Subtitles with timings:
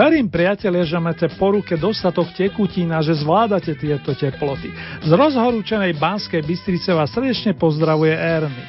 [0.00, 4.72] Verím, priatelia, že máte po ruke dostatok tekutín a že zvládate tieto teploty.
[5.04, 8.64] Z rozhorúčenej Banskej Bystrice vás srdečne pozdravuje Ernie.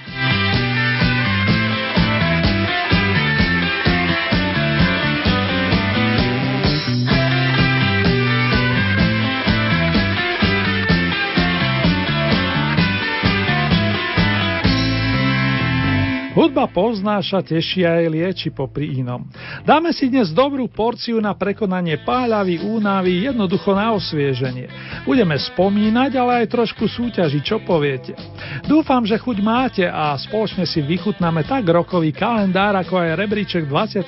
[16.32, 19.28] Hudba poznáša, teší aj lieči popri inom.
[19.68, 24.72] Dáme si dnes dobrú porciu na prekonanie páľavy, únavy, jednoducho na osvieženie.
[25.04, 28.16] Budeme spomínať, ale aj trošku súťaži, čo poviete.
[28.64, 34.08] Dúfam, že chuť máte a spoločne si vychutnáme tak rokový kalendár, ako aj rebríček 23.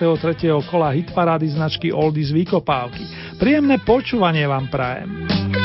[0.72, 3.36] kola hitparády značky Oldies Vykopávky.
[3.36, 5.63] Príjemné počúvanie vám prajem.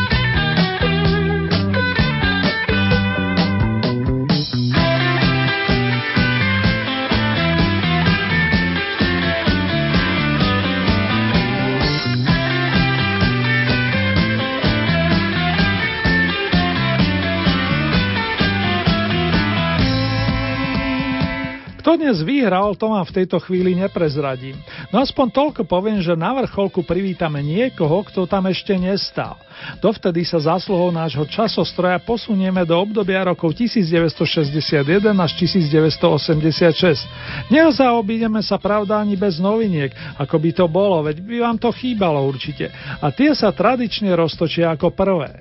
[21.99, 24.55] Dnes vyhral, to vám v tejto chvíli neprezradím.
[24.95, 29.35] No aspoň toľko poviem, že na vrcholku privítame niekoho, kto tam ešte nestal.
[29.83, 34.87] Dovtedy sa zásluhou nášho časostroja posunieme do obdobia rokov 1961
[35.19, 37.50] až 1986.
[37.50, 42.22] Nezaobídeme sa pravda ani bez noviniek, ako by to bolo, veď by vám to chýbalo
[42.22, 42.71] určite.
[43.03, 45.34] A tie sa tradične roztočia ako prvé.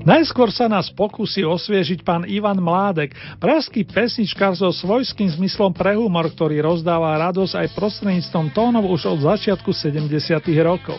[0.00, 6.32] Najskôr sa nás pokusí osviežiť pán Ivan Mládek, pražský pesničkár so svojským zmyslom pre humor,
[6.32, 10.08] ktorý rozdáva radosť aj prostredníctvom tónov už od začiatku 70.
[10.64, 10.96] rokov.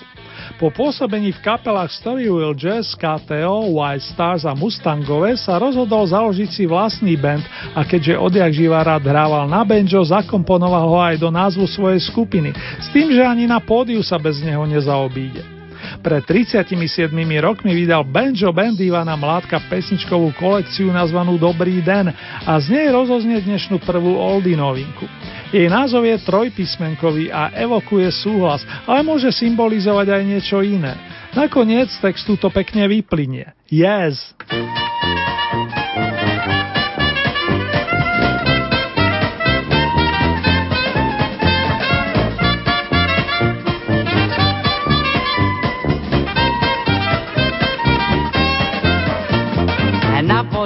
[0.61, 6.63] Po pôsobení v kapelách Storyville Jazz, KTO, White Stars a Mustangové sa rozhodol založiť si
[6.69, 7.41] vlastný band
[7.73, 12.53] a keďže odjak živa rád hrával na banjo, zakomponoval ho aj do názvu svojej skupiny,
[12.77, 15.60] s tým, že ani na pódiu sa bez neho nezaobíde.
[15.99, 17.11] Pred 37
[17.43, 22.15] rokmi vydal Banjo Band Ivana Mládka pesničkovú kolekciu nazvanú Dobrý den
[22.47, 25.03] a z nej rozoznie dnešnú prvú oldie novinku.
[25.51, 30.95] Jej názov je trojpísmenkový a evokuje súhlas, ale môže symbolizovať aj niečo iné.
[31.35, 33.51] Nakoniec textu to pekne vyplynie.
[33.67, 34.31] Yes!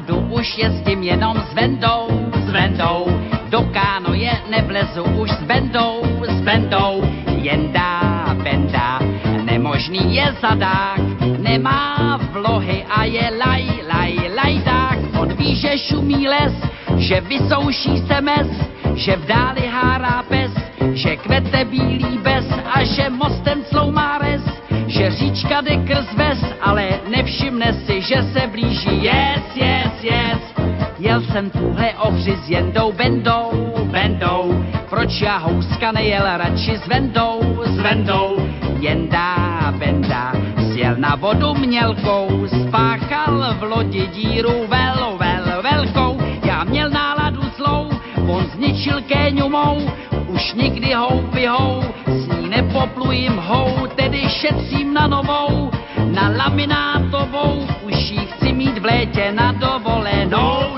[0.03, 2.07] Už jezdím jenom s vendou,
[2.43, 3.07] s vendou.
[3.47, 6.99] Do kánoje nevlezu už s bendou, s bendou.
[7.39, 8.99] Jendá, benda,
[9.43, 10.99] nemožný je zadák,
[11.39, 14.99] nemá vlohy a je laj, laj, lajdák.
[15.15, 16.53] On ví, že šumí les,
[16.97, 18.47] že vysouší se mes,
[18.95, 20.51] že v dáli hárá pes,
[20.91, 24.43] že kvete bílý bez a že mostem sloumá res,
[24.95, 29.03] že říčka jde krz ves, ale nevšimne si, že se blíží.
[29.03, 30.41] Yes, yes, yes.
[30.99, 34.65] Jel jsem tuhle ohři s jendou bendou, bendou.
[34.89, 38.47] Proč já houska nejel radši s vendou, s vendou.
[38.79, 40.31] Jendá, benda,
[40.71, 46.17] sjel na vodu mělkou, spáchal v lodi díru vel, vel, velkou.
[46.45, 47.89] Já měl náladu zlou,
[48.27, 49.91] on zničil kéňu mou,
[50.27, 51.83] už nikdy houpy hou,
[52.55, 55.71] nepoplujím hou, tedy šetřím na novou,
[56.05, 60.74] na laminátovou, už ji chci mít v létě na dovolenou,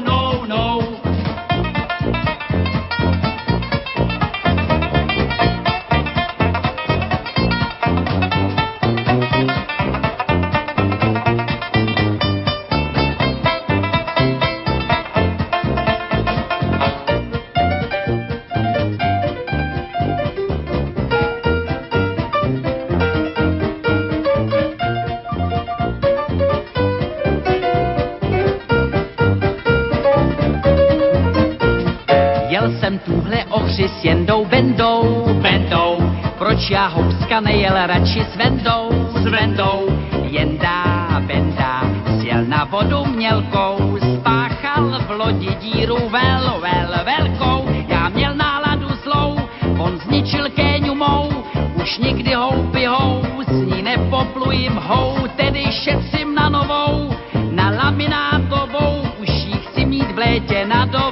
[33.77, 35.97] frajeři s jendou bendou, bendou.
[36.37, 39.87] Proč já houska nejel radši s vendou, s vendou.
[40.23, 41.81] Jendá, benda,
[42.19, 47.69] sjel na vodu mělkou, spáchal v lodi díru vel, vel, velkou.
[47.87, 49.37] Já měl náladu zlou,
[49.77, 51.29] on zničil kéňu mou,
[51.75, 57.09] už nikdy houpy hou, s ní nepoplujím hou, tedy šetřím na novou,
[57.51, 61.06] na laminátovou, už ji chci mít v létě na dou.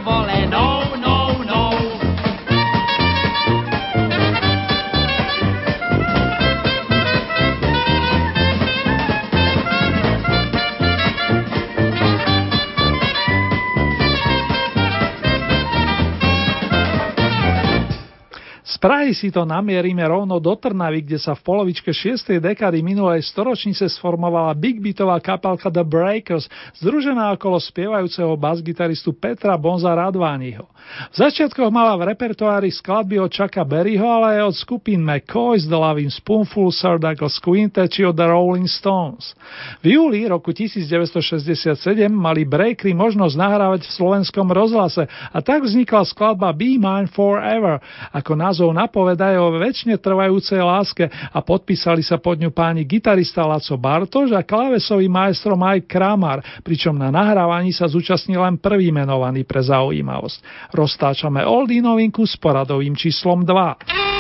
[18.86, 22.38] Prahy si to namierime rovno do Trnavy, kde sa v polovičke 6.
[22.38, 26.46] dekady minulej storočnice sformovala big beatová kapalka The Breakers,
[26.78, 30.70] združená okolo spievajúceho basgitaristu Petra Bonza Radvániho.
[31.10, 35.82] V začiatkoch mala v repertoári skladby od Chucka Berryho, ale aj od skupín McCoy's, The
[35.82, 39.34] Loving Spoonful, Sir Douglas Quintet či od The Rolling Stones.
[39.82, 41.74] V júli roku 1967
[42.14, 47.82] mali Breakery možnosť nahrávať v slovenskom rozhlase a tak vznikla skladba Be Mine Forever,
[48.14, 53.80] ako názov napovedajú o väčšine trvajúcej láske a podpísali sa pod ňu páni gitarista Laco
[53.80, 59.64] Bartoš a klávesový maestro Mike Kramar, pričom na nahrávaní sa zúčastnil len prvý menovaný pre
[59.64, 60.70] zaujímavosť.
[60.76, 64.15] Roztáčame oldie novinku s poradovým číslom 2.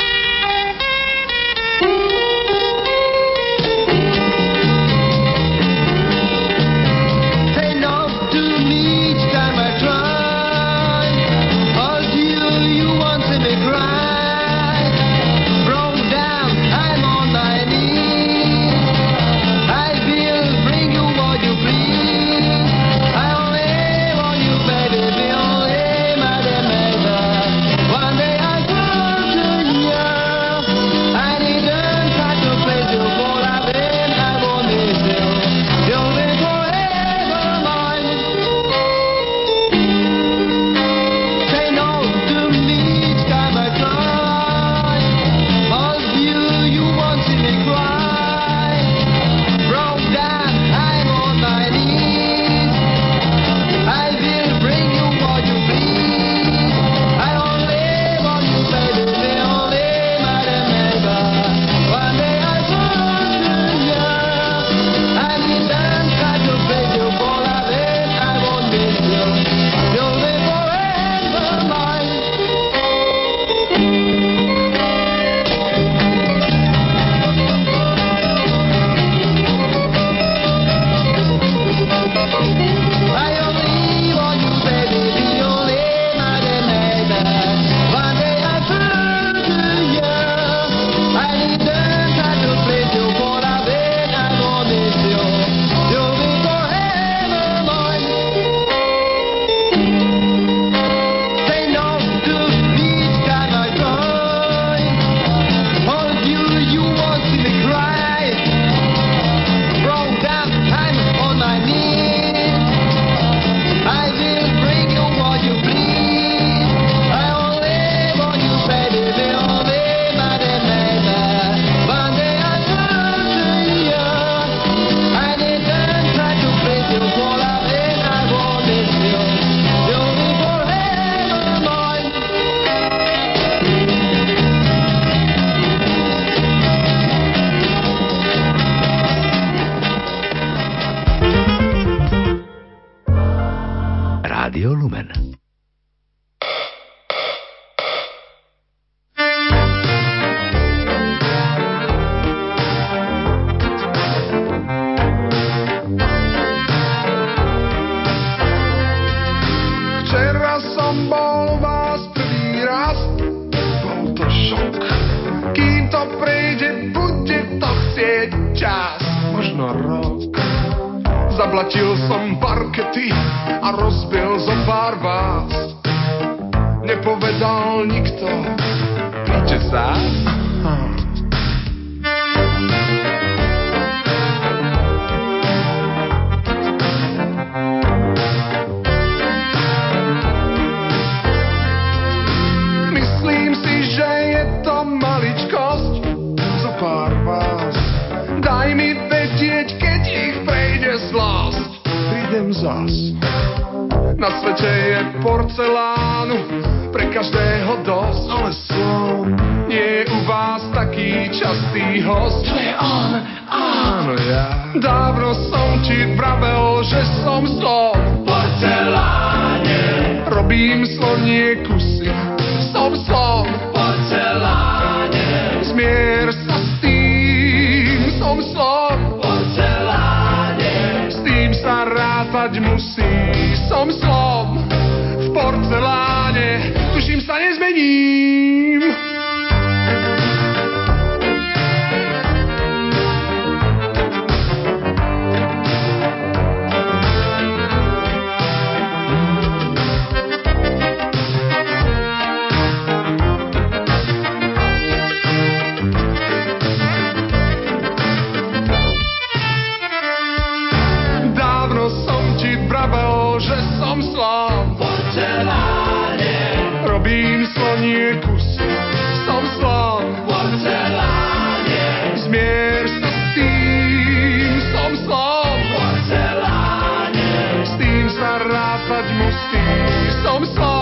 [280.35, 280.74] Nie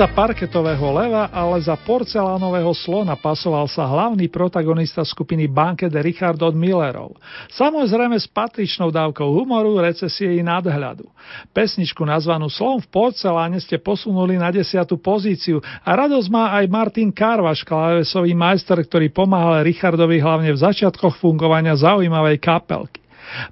[0.00, 6.56] za parketového leva, ale za porcelánového slona pasoval sa hlavný protagonista skupiny Banket Richard od
[6.56, 7.20] Millerov.
[7.52, 11.04] Samozrejme s patričnou dávkou humoru, recesie i nadhľadu.
[11.52, 17.12] Pesničku nazvanú Slon v porceláne ste posunuli na desiatu pozíciu a radosť má aj Martin
[17.12, 23.04] Karvaš, klávesový majster, ktorý pomáhal Richardovi hlavne v začiatkoch fungovania zaujímavej kapelky.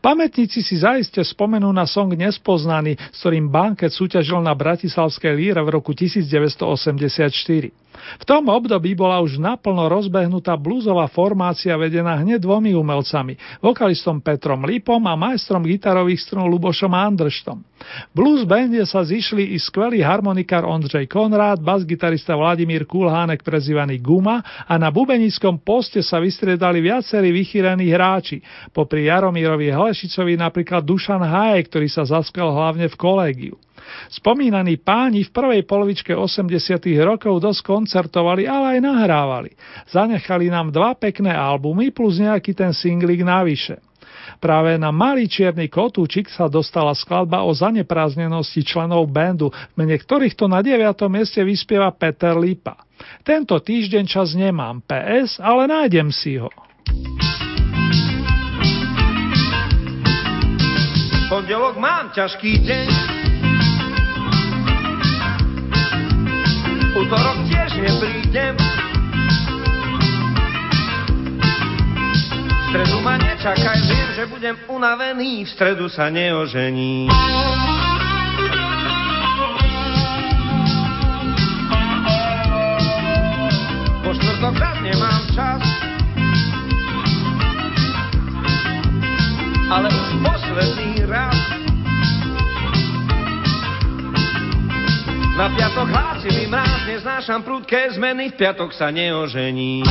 [0.02, 5.70] Pamätníci si zaiste spomenú na song Nespoznaný, s ktorým Banket súťažil na Bratislavskej líre v
[5.74, 7.87] roku 1984.
[8.18, 14.64] V tom období bola už naplno rozbehnutá blúzová formácia vedená hneď dvomi umelcami, vokalistom Petrom
[14.64, 17.62] Lipom a majstrom gitarových strun Lubošom Andrštom.
[18.10, 24.74] Blues bande sa zišli i skvelý harmonikár Ondřej Konrád, basgitarista Vladimír Kulhánek prezývaný Guma a
[24.76, 28.42] na bubenickom poste sa vystriedali viacerí vychýrení hráči,
[28.74, 33.54] popri Jaromírovi Hlešicovi napríklad Dušan Háje, ktorý sa zaskal hlavne v kolégiu.
[34.08, 36.80] Spomínaní páni v prvej polovičke 80.
[37.04, 39.50] rokov dosť koncertovali, ale aj nahrávali.
[39.88, 43.80] Zanechali nám dva pekné albumy plus nejaký ten singlik navyše.
[44.38, 50.46] Práve na malý čierny kotúčik sa dostala skladba o zanepráznenosti členov bandu, mene ktorých to
[50.46, 50.78] na 9.
[51.10, 52.78] mieste vyspieva Peter Lipa.
[53.24, 56.50] Tento týždeň čas nemám PS, ale nájdem si ho.
[61.28, 63.27] Pondelok mám ťažký deň
[66.98, 68.54] útorok tiež neprídem.
[72.50, 77.08] V stredu ma nečakaj, viem, že budem unavený, v stredu sa neožení.
[84.04, 85.62] Po štvrtok raz nemám čas,
[89.72, 91.67] ale už posledný raz
[95.38, 99.86] Na piatok hlásivý mráz, neznášam prudké zmeny, v piatok sa neožení.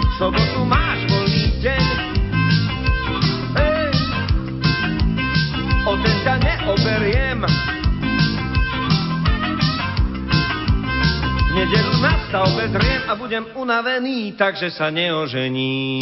[0.00, 1.86] V sobotu máš voľný deň,
[3.60, 3.92] Ej,
[5.84, 7.38] o ten ťa neoberiem.
[11.36, 16.00] V nedelu na stavbe driem a budem unavený, takže sa neožení.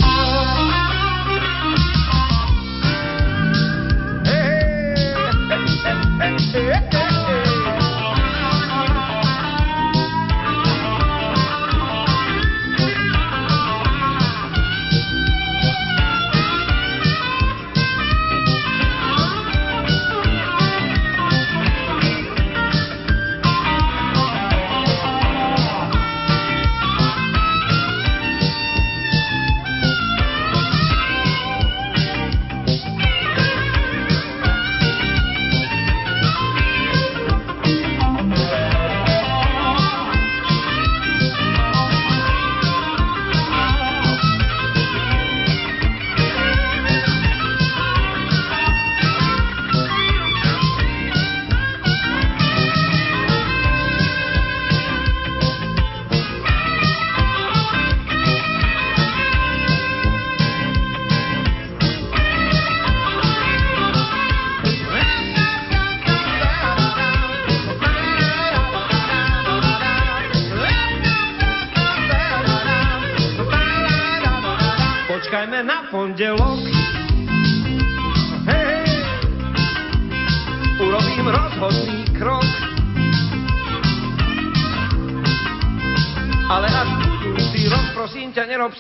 [6.69, 7.08] Yeah.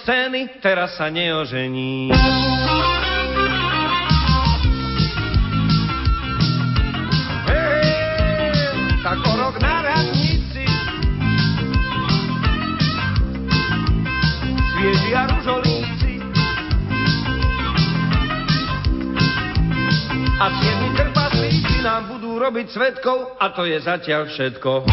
[0.08, 2.08] Scény, teraz sa neožení.
[9.04, 10.64] o rok na radnici.
[14.72, 16.12] Svieži a ružolíci.
[20.40, 24.88] A siedmi trpaslíci nám budú robiť svetkov a to je zatiaľ všetko.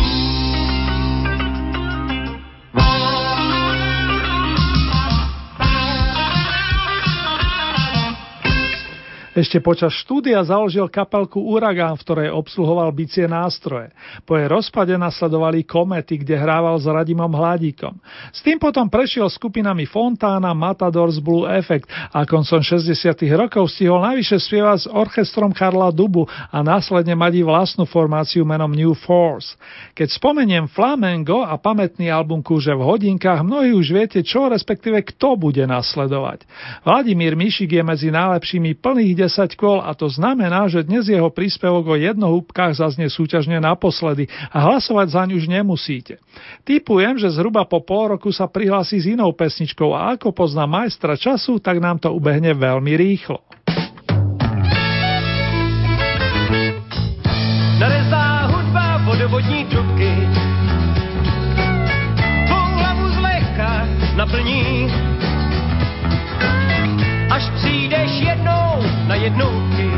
[9.36, 13.92] Ešte počas štúdia založil kapelku Uragán, v ktorej obsluhoval bicie nástroje.
[14.24, 18.00] Po jej rozpade nasledovali komety, kde hrával s Radimom Hladíkom.
[18.32, 21.84] S tým potom prešiel skupinami Fontána, Matadors, Blue Effect
[22.16, 22.96] a koncom 60
[23.36, 28.96] rokov stihol najvyššie spievať s orchestrom Karla Dubu a následne mať vlastnú formáciu menom New
[28.96, 29.60] Force.
[30.00, 35.36] Keď spomeniem Flamengo a pamätný album Kúže v hodinkách, mnohí už viete, čo respektíve kto
[35.36, 36.48] bude nasledovať.
[36.88, 41.84] Vladimír Mišik je medzi najlepšími plných 10 kôl a to znamená, že dnes jeho príspevok
[41.90, 46.22] o jednohúbkách zaznie súťažne naposledy a hlasovať zaň už nemusíte.
[46.62, 51.18] Typujem, že zhruba po pol roku sa prihlási s inou pesničkou a ako pozná majstra
[51.18, 53.42] času, tak nám to ubehne veľmi rýchlo.
[57.76, 60.16] Narezá hudba vodovodní trubky
[62.48, 63.84] Tvou hlavu zlehka
[64.16, 64.55] naplní
[69.26, 69.90] jednotky,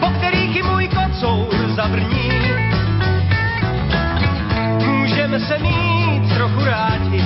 [0.00, 2.30] po kterých i můj kocour zavrní.
[4.86, 7.22] Můžeme se mít trochu rádi,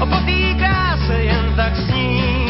[0.00, 2.46] o po té kráse jen tak sní.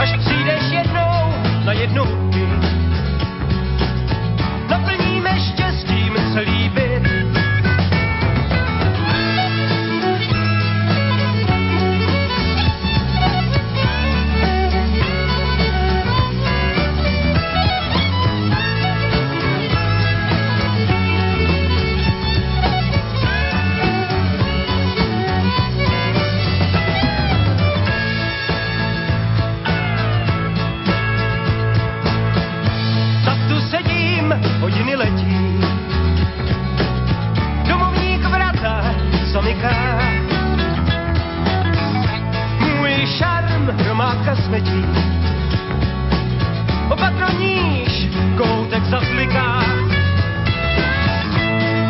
[0.00, 2.19] Až přijdeš jednou na jednotky,
[43.60, 44.84] šarm hromáka smetí.
[46.90, 49.64] Opatroníš, koutek zasliká.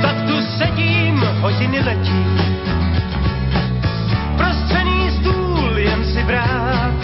[0.03, 2.25] Tak tu sedím, hodiny letí.
[4.37, 6.95] Prostřený stůl jen si brát.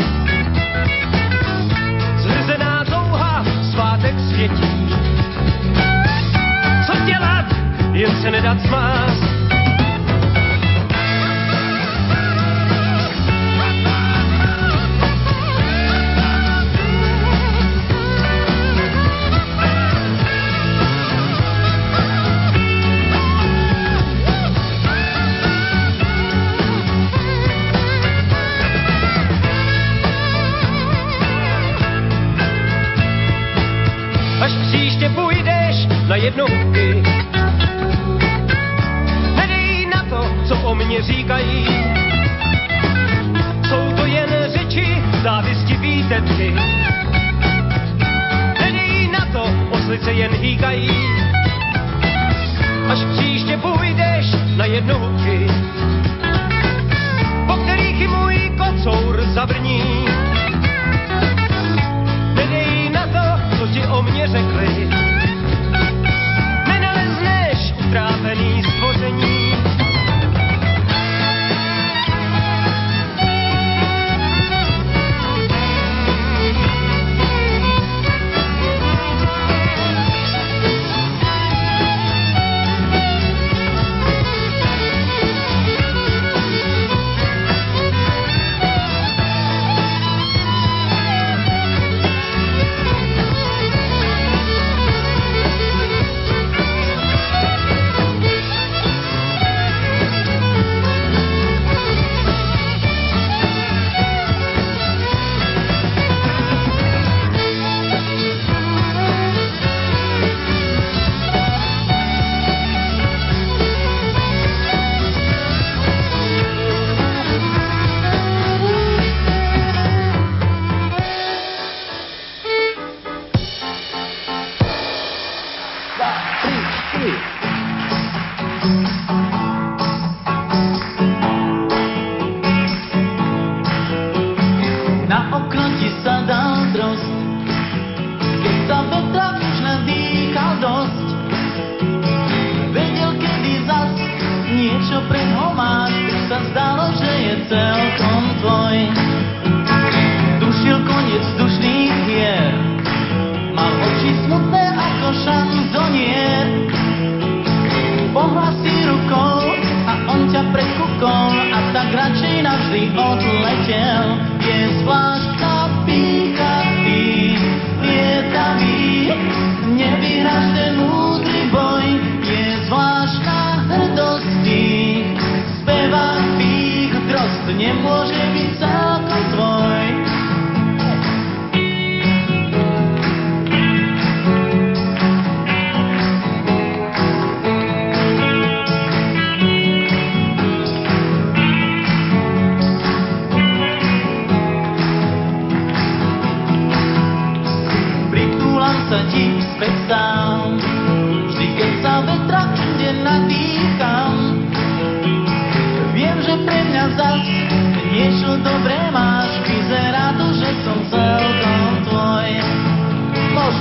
[2.18, 4.76] Zhrzená touha, svátek světí
[7.06, 7.46] dělat,
[7.92, 9.25] jen se nedat zmást.
[36.26, 37.02] Jednotky.
[39.36, 41.66] Nedej na to, co o mě říkají.
[43.68, 46.54] Jsou to jen řeči, závisti výtetky.
[48.60, 50.90] Nedej na to, oslice jen hýkají.
[52.90, 55.46] Až příště půjdeš na jednotky,
[57.46, 60.05] po kterých i můj kocour zavrní.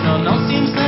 [0.05, 0.84] no, no seems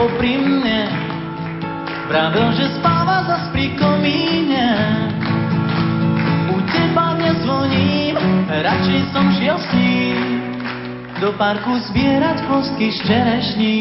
[0.00, 0.88] popri mne
[2.08, 4.66] Pravil, že spáva za pri komíne.
[6.50, 8.18] U teba nezvoním,
[8.50, 10.18] radšej som šiel s ním.
[11.22, 13.76] Do parku zbierať kostky z čerešní.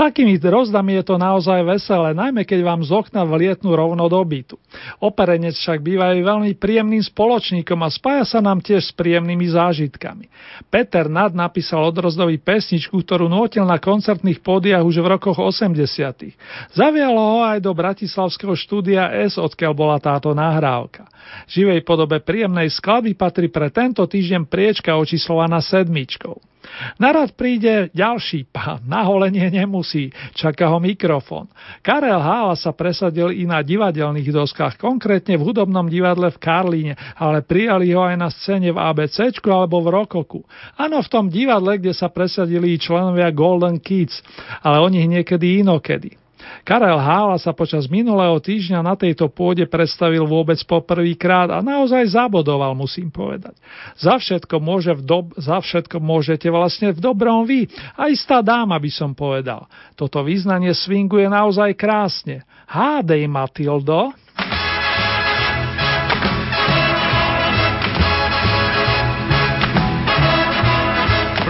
[0.00, 4.56] Takými rozdami je to naozaj veselé, najmä keď vám z okna vlietnú rovno do bytu.
[4.98, 10.26] Operenec však bývajú veľmi príjemným spoločníkom a spája sa nám tiež s príjemnými zážitkami.
[10.66, 15.78] Peter Nad napísal odrozdovi pesničku, ktorú notil na koncertných pódiach už v rokoch 80.
[16.74, 21.06] Zavialo ho aj do bratislavského štúdia S, odkiaľ bola táto nahrávka.
[21.46, 26.49] Živej podobe príjemnej skladby patrí pre tento týždeň priečka očíslovaná sedmičkou.
[27.00, 31.48] Narad príde ďalší pán, na nemusí, čaká ho mikrofón.
[31.80, 37.40] Karel Hála sa presadil i na divadelných doskách, konkrétne v hudobnom divadle v Karlíne, ale
[37.40, 40.40] prijali ho aj na scéne v ABC alebo v Rokoku.
[40.76, 44.20] Áno, v tom divadle, kde sa presadili členovia Golden Kids,
[44.60, 46.20] ale o nich niekedy inokedy.
[46.64, 52.76] Karel Hála sa počas minulého týždňa na tejto pôde predstavil vôbec poprvýkrát a naozaj zabodoval,
[52.76, 53.56] musím povedať.
[53.96, 58.76] Za všetko, môže v dob- za všetko môžete vlastne v dobrom vy, a istá dáma
[58.76, 59.66] by som povedal.
[59.96, 62.44] Toto význanie swinguje naozaj krásne.
[62.70, 64.14] Hádej, Matildo.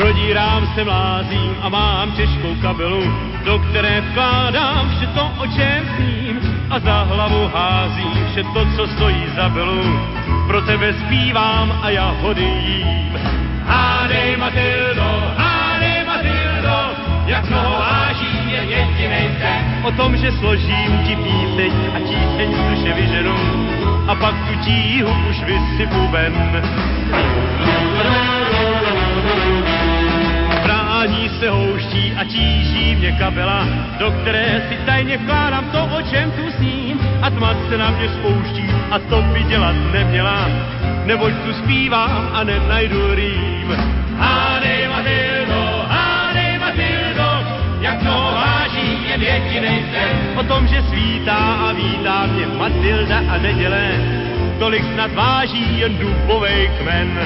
[0.01, 3.03] Prodírám se mlázím a mám těžkou kabelu,
[3.45, 8.87] do které vkládám vše to, o čem sním a za hlavu házím vše to, co
[8.87, 10.01] stojí za belu.
[10.47, 13.19] Pro tebe zpívám a já hody jím.
[13.65, 16.77] Hádej Matildo, hádej Matildo,
[17.27, 19.85] jak mnoho váží je jedinej sen.
[19.85, 23.37] O tom, že složím ti píseň a tíseň z duše vyženu
[24.09, 26.63] a pak tu tíhu už vysypu ven
[32.21, 33.65] a tíží mě kabela,
[33.99, 37.01] do které si tajně vkládám to, o čem tu sním.
[37.23, 40.49] A tma se na mě spouští a to by dělat neměla,
[41.05, 43.77] neboť tu zpívám a nenajdu rým.
[44.19, 47.29] Hádej Matildo, hádej Matildo,
[47.81, 50.39] jak to váží jen jedinej sen.
[50.39, 53.85] O tom, že svítá a vítá mě Matilda a neděle,
[54.59, 57.19] tolik snad váží jen dubovej kmen.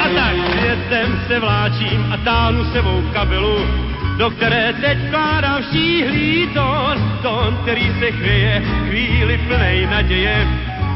[0.00, 3.66] A tak světem se vláčím a táhnu sebou kabelu,
[4.16, 10.46] do které teď vkládám štíhlý tón, tón, který se chvěje chvíli plnej naděje,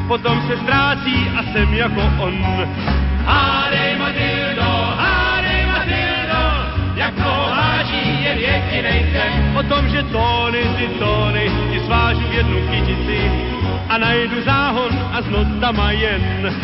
[0.08, 2.34] potom se ztrácí a jsem jako on.
[3.24, 6.42] Hádej Matildo, hádej Matildo,
[6.94, 9.04] jak to váží jen jedinej.
[9.58, 13.30] O tom, že tóny, ty tóny, ti svážu v jednu kytici
[13.88, 16.54] a najdu záhon a s notama jen.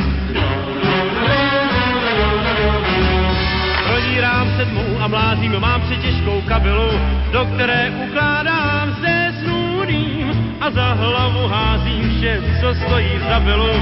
[3.86, 6.90] Prodírám sedmou a mlázím, mám přetěžkou kabelu,
[7.32, 13.72] do které ukládám se snůdím a za hlavu házím vše, co stojí za belu.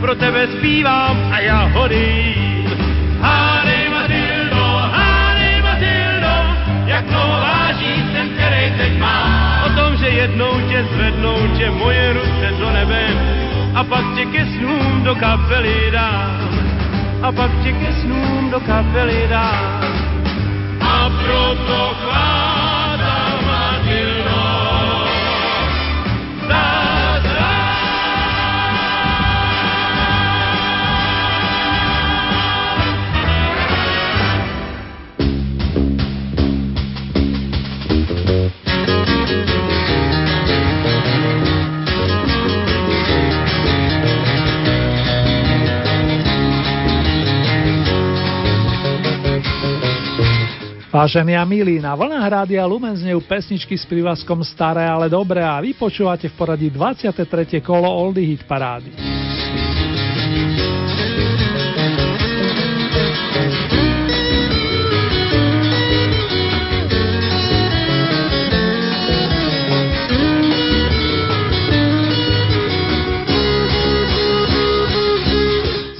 [0.00, 2.70] Pro tebe zpívám a já hodím.
[3.20, 6.34] Hádej Matildo, hádej Matildo,
[6.86, 9.62] jak to váží ten, který teď má.
[9.66, 13.02] O tom, že jednou tě zvednou tě moje ruce do nebe
[13.74, 16.61] a pak tě ke snům do kapely dám
[17.22, 19.50] a pak tě ke snům do kapely dá.
[20.80, 22.61] A proto chvátám
[50.92, 55.56] Vážení a milí, na vlnách Rádia Lumen znejú pesničky s prívlaskom Staré, ale dobré a
[55.56, 57.64] vy počúvate v poradí 23.
[57.64, 59.21] kolo Oldy Hit Parády.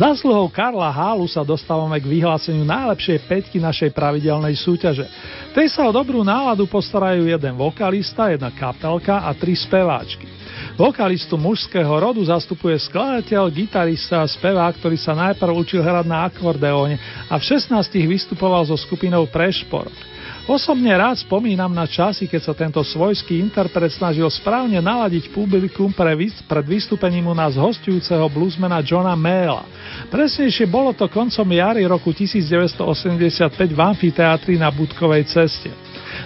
[0.03, 5.07] Zásluhou Karla Hálu sa dostávame k vyhláseniu najlepšej peťky našej pravidelnej súťaže.
[5.55, 10.27] Tej sa o dobrú náladu postarajú jeden vokalista, jedna kapelka a tri speváčky.
[10.75, 16.99] Vokalistu mužského rodu zastupuje skladateľ, gitarista a spevák, ktorý sa najprv učil hrať na akordeóne
[17.31, 17.71] a v 16
[18.03, 19.95] vystupoval so skupinou Prešporok.
[20.43, 26.19] Osobne rád spomínam na časy, keď sa tento svojský interpret snažil správne naladiť publikum pre,
[26.51, 29.63] pred vystúpením u nás hostujúceho bluesmana Johna Mayla.
[30.11, 35.71] Presnejšie bolo to koncom jary roku 1985 v amfiteátri na Budkovej ceste.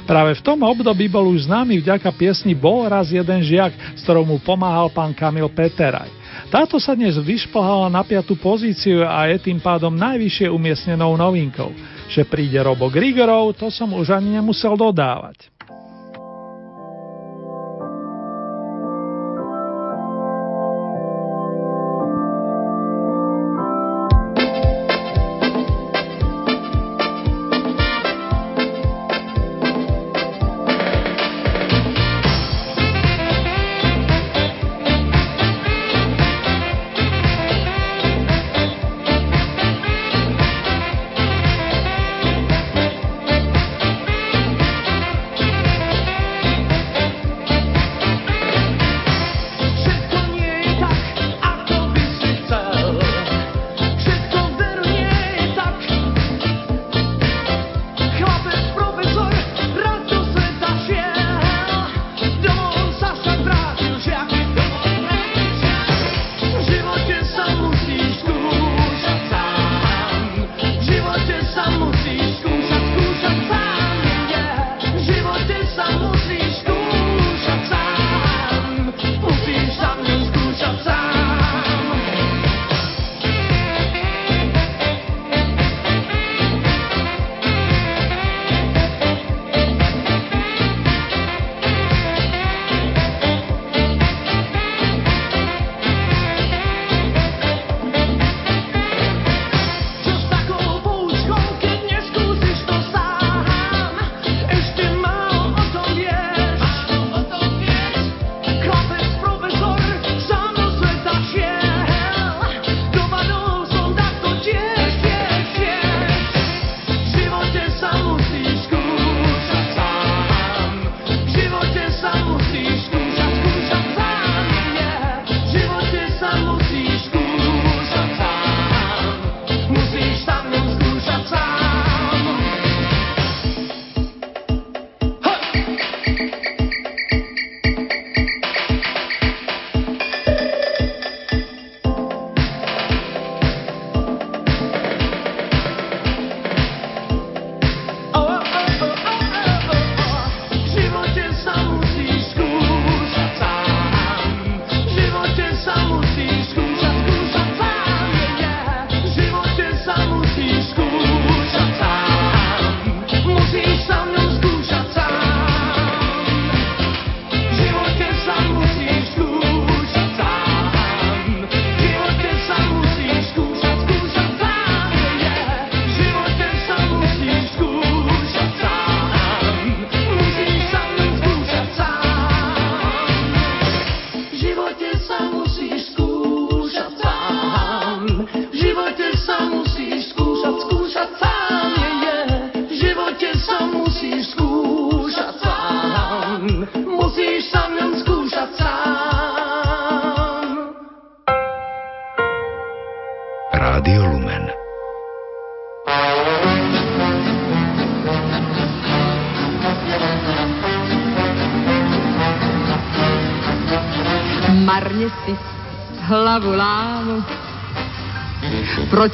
[0.09, 4.25] Práve v tom období bol už známy vďaka piesni Bol raz jeden žiak, s ktorou
[4.25, 6.09] mu pomáhal pán Kamil Peteraj.
[6.49, 11.69] Táto sa dnes vyšplhala na piatú pozíciu a je tým pádom najvyššie umiestnenou novinkou.
[12.07, 15.56] Že príde Robo Grigorov, to som už ani nemusel dodávať.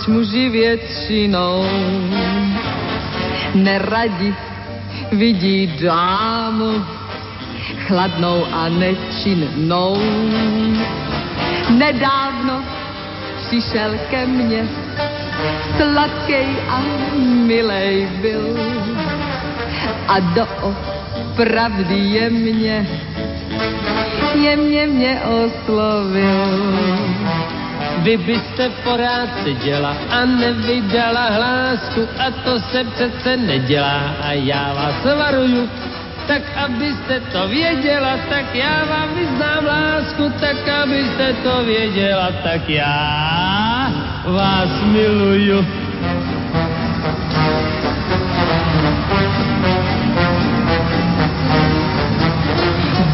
[0.02, 1.64] Proč muži většinou
[3.54, 4.34] neradi
[5.12, 6.84] vidí dámu
[7.86, 9.98] chladnou a nečinnou.
[11.70, 12.64] Nedávno
[13.46, 14.66] přišel ke mně,
[15.76, 16.82] sladkej a
[17.46, 18.58] milej byl
[20.08, 20.46] a do
[21.36, 22.86] pravdy je mě
[24.34, 26.72] jemně mě oslovil.
[28.02, 35.16] Vy byste porád seděla a nevydala hlásku a to se přece nedělá a já vás
[35.16, 35.70] varuju,
[36.26, 43.92] tak abyste to věděla, tak já vám vyznám lásku, tak abyste to věděla, tak já
[44.26, 45.66] vás miluju.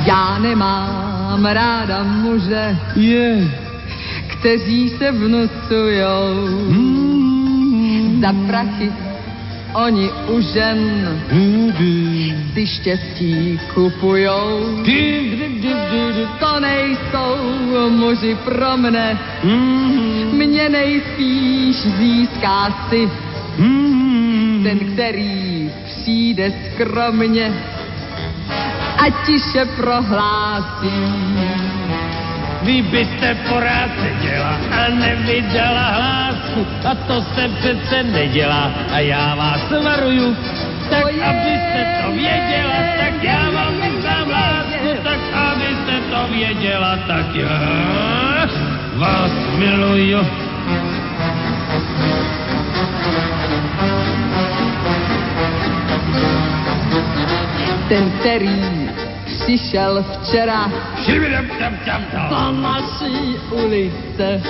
[0.07, 3.68] Já nemám ráda muže, yeah.
[4.39, 8.21] Kteří se vnucujou mm.
[8.21, 8.93] za prachy
[9.75, 10.81] oni u žen
[12.55, 14.83] si štěstí kupujou.
[16.39, 17.37] To nejsou
[17.89, 19.19] muži pro mne,
[20.33, 23.11] mě nejspíš získá si
[24.63, 27.53] ten, který přijde skromně.
[28.99, 31.58] A tiše prohlásí.
[32.63, 39.71] Vy byste porád seděla a nevydala hlásku a to se přece nedělá a já vás
[39.85, 40.37] varuju,
[40.91, 48.49] tak abyste to věděla, tak já vám vyznám lásku, tak abyste to věděla, tak já
[48.97, 50.27] vás miluju.
[57.89, 58.88] Ten, který
[59.49, 60.71] přišel včera.
[62.29, 64.43] Po naší ulice.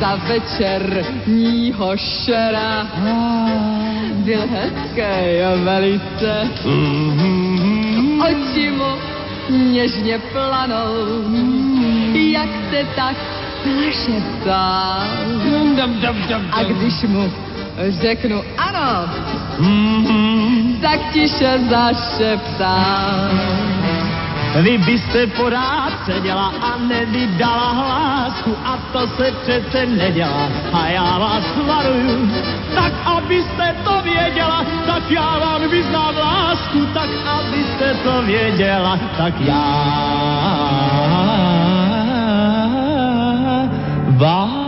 [0.00, 2.86] Za večerního šera.
[4.12, 5.02] Byl hezký
[5.64, 6.48] velice,
[8.28, 8.92] oči mu
[9.72, 10.94] něžně planou,
[12.14, 13.16] jak se tak
[13.86, 15.02] našeptal.
[16.52, 17.32] A když mu
[17.88, 19.10] řeknu ano,
[20.82, 23.28] tak tiše zašeptal.
[24.62, 31.44] Vy byste porád seděla a nevydala hlásku a to se přece nedělá a já vás
[31.66, 32.30] varuju.
[32.74, 39.88] Tak abyste to věděla, tak já vám vyznám lásku, tak abyste to věděla, tak já
[44.18, 44.67] vás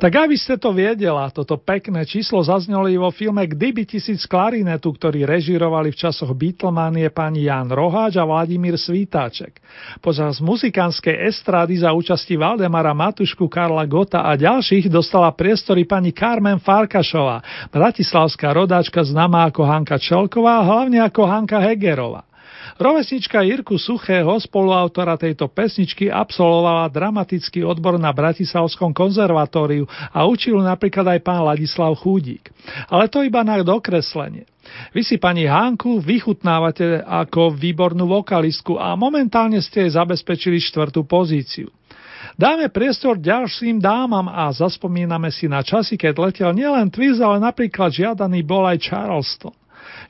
[0.00, 5.28] Tak aby ste to viedela, toto pekné číslo zaznelo vo filme Kdyby tisíc klarinetu, ktorý
[5.28, 9.60] režirovali v časoch Beatlemanie pani Jan Roháč a Vladimír Svítáček.
[10.00, 16.64] Počas muzikánskej estrády za účasti Valdemara Matušku, Karla Gota a ďalších dostala priestory pani Carmen
[16.64, 22.29] Farkašová, bratislavská rodáčka známa ako Hanka Čelková a hlavne ako Hanka Hegerová.
[22.80, 29.84] Rovesnička Jirku Suchého, spoluautora tejto pesničky, absolvovala dramatický odbor na Bratislavskom konzervatóriu
[30.16, 32.48] a učil napríklad aj pán Ladislav Chúdík.
[32.88, 34.48] Ale to iba na dokreslenie.
[34.96, 41.68] Vy si pani Hánku vychutnávate ako výbornú vokalistku a momentálne ste jej zabezpečili štvrtú pozíciu.
[42.40, 47.92] Dáme priestor ďalším dámam a zaspomíname si na časy, keď letel nielen Twiz, ale napríklad
[47.92, 49.59] žiadaný bol aj Charleston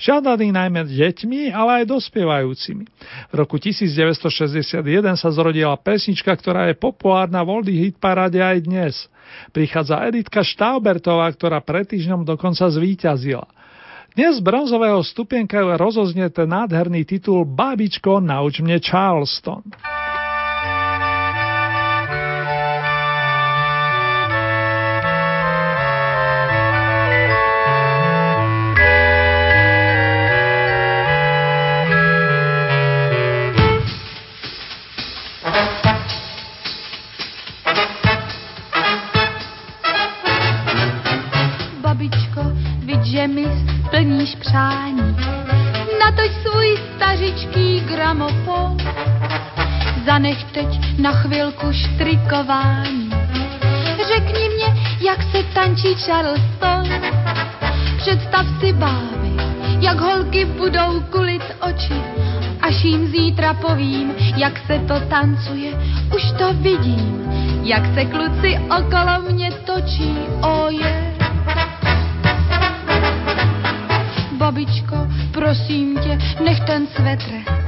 [0.00, 2.84] žiadaný najmä deťmi, ale aj dospievajúcimi.
[3.30, 4.80] V roku 1961
[5.20, 8.94] sa zrodila pesnička, ktorá je populárna v Oldie Hit Parade aj dnes.
[9.52, 13.46] Prichádza Editka Štaubertová, ktorá pred týždňom dokonca zvíťazila.
[14.10, 19.62] Dnes z bronzového stupienka rozoznie ten nádherný titul Babičko, nauč mne Charleston.
[51.00, 53.10] Na chvilku štrikování.
[54.08, 54.66] Řekni mě,
[55.00, 56.88] jak se tančí Charleston,
[57.96, 59.32] představ si bávy,
[59.80, 62.02] jak holky budou kulit oči,
[62.60, 65.72] až jim zítra povím, jak se to tancuje,
[66.14, 67.32] už to vidím,
[67.62, 70.60] jak se kluci okolo mě točí, oje.
[70.62, 71.10] Oh yeah.
[74.40, 74.96] babičko,
[75.32, 77.59] prosím tě, nech ten svetr.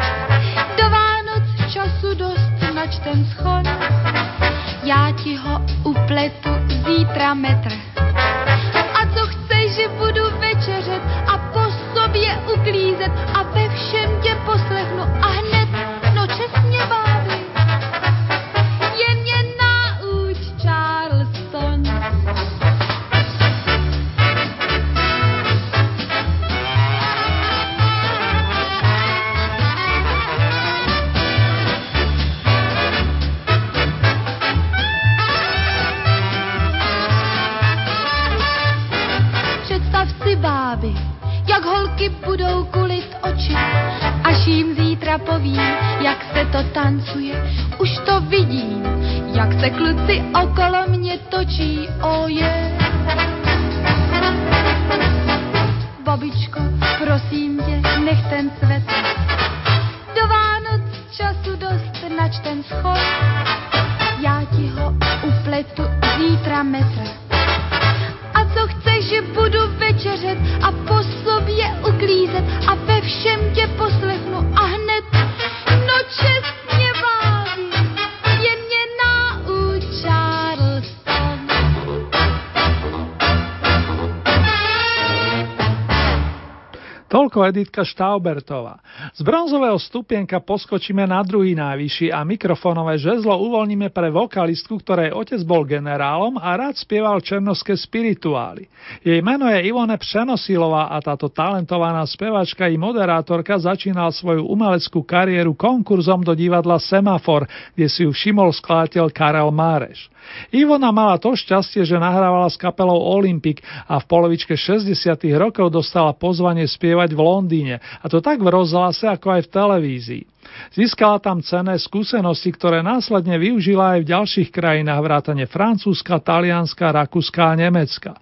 [87.47, 88.79] Editka Štaubertová.
[89.13, 95.43] Z bronzového stupienka poskočíme na druhý najvyšší a mikrofónové žezlo uvoľníme pre vokalistku, ktorej otec
[95.43, 98.67] bol generálom a rád spieval černoské spirituály.
[99.03, 105.55] Jej meno je Ivone Přenosilová a táto talentovaná spevačka i moderátorka začínal svoju umeleckú kariéru
[105.59, 110.13] konkurzom do divadla Semafor, kde si ju všimol skladateľ Karel Máreš.
[110.51, 114.89] Ivona mala to šťastie, že nahrávala s kapelou Olympic a v polovičke 60.
[115.37, 120.32] rokov dostala pozvanie spievať v Londýne, a to tak v rozhlase, ako aj v televízii.
[120.73, 127.53] Získala tam cenné skúsenosti, ktoré následne využila aj v ďalších krajinách vrátane Francúzska, Talianska, Rakúska
[127.53, 128.17] a Nemecka.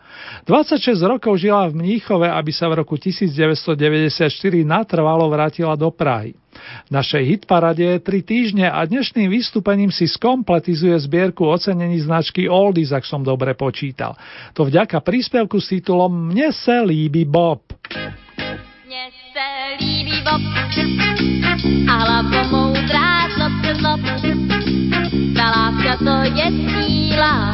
[0.47, 4.27] 26 rokov žila v Mníchove, aby sa v roku 1994
[4.67, 6.35] natrvalo vrátila do Prahy.
[6.87, 12.91] V našej hitparade je 3 týždne a dnešným vystúpením si skompletizuje zbierku ocenení značky Oldies,
[12.91, 14.19] ak som dobre počítal.
[14.59, 17.63] To vďaka príspevku s titulom Mne se líbi Bob.
[18.87, 19.47] Mne se
[19.79, 20.70] líbi Bob
[21.89, 24.01] a hlavo moudrá zlob, zlob.
[25.37, 25.45] Ta
[26.35, 27.53] je síla,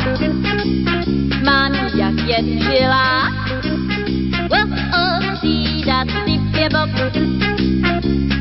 [1.44, 3.28] mám jak jen žila.
[4.50, 5.26] Oh, oh,
[6.66, 6.90] je Bob,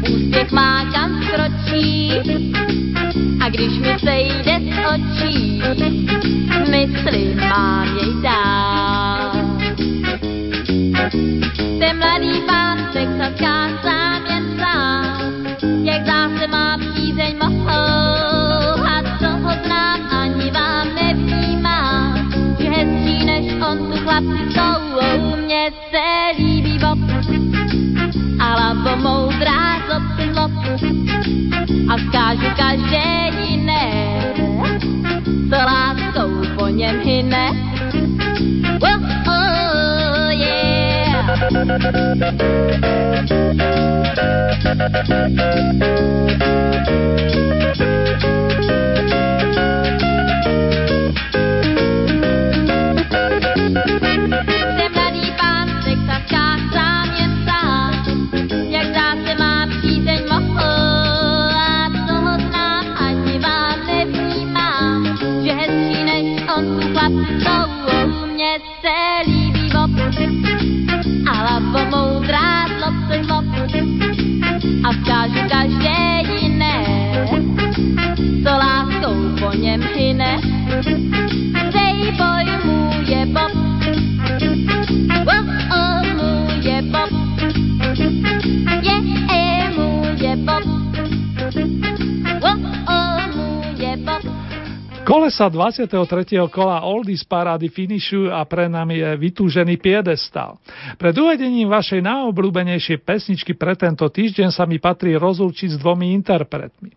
[0.09, 2.11] úspěch má kam skročí
[3.41, 5.61] a když mi sejde z očí,
[6.69, 9.31] mysli mám jej dál.
[11.79, 15.24] Ten mladý pán se saská sám jen sám,
[15.85, 19.51] jak zase má přízeň mohou a toho
[20.09, 23.15] ani vám nevnímám, že hezčí
[23.69, 26.99] on tu chlapci jsou, mně se líbí Bob
[28.39, 30.51] alebo moudrá zlop, zlop
[31.89, 33.91] a skážu každé jiné,
[35.49, 37.64] co láskou po něm hyne.
[41.67, 41.75] Yeah.
[48.23, 48.34] a
[95.05, 96.49] Kolesa 23.
[96.49, 100.57] kola Oldies parády finišujú a pre nami je vytúžený piedestal.
[100.97, 106.89] Pred uvedením vašej najobľúbenejšej pesničky pre tento týždeň sa mi patrí rozlúčiť s dvomi interpretmi.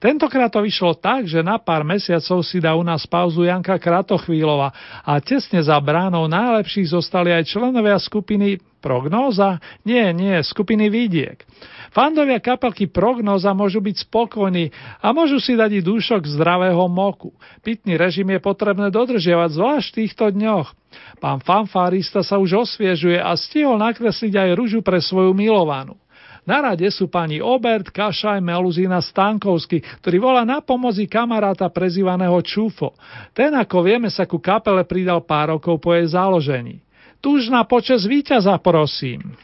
[0.00, 4.72] Tentokrát to vyšlo tak, že na pár mesiacov si dá u nás pauzu Janka Kratochvílova
[5.04, 9.60] a tesne za bránou najlepších zostali aj členovia skupiny Prognóza?
[9.84, 11.44] Nie, nie, skupiny Vidiek.
[11.90, 14.70] Fandovia kapelky Prognoza môžu byť spokojní
[15.02, 17.34] a môžu si dať i dúšok zdravého moku.
[17.66, 20.68] Pitný režim je potrebné dodržiavať zvlášť v týchto dňoch.
[21.18, 25.98] Pán fanfárista sa už osviežuje a stihol nakresliť aj rúžu pre svoju milovanú.
[26.48, 32.96] Na rade sú pani Obert, Kašaj, Meluzína Stankovsky, ktorý volá na pomoci kamaráta prezývaného Čufo.
[33.36, 36.80] Ten, ako vieme, sa ku kapele pridal pár rokov po jej založení.
[37.20, 39.36] Tuž na počas víťaza prosím.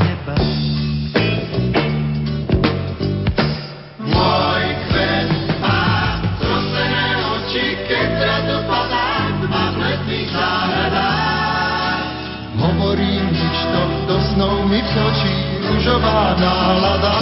[0.00, 0.34] neba.
[4.00, 5.30] Môj kvet
[5.60, 6.18] má
[7.38, 12.04] oči, keď zrazu padám, v letných záhradách.
[12.60, 15.36] Hovorím nič to, do snov mi vtočí
[15.68, 17.19] ružová nálada.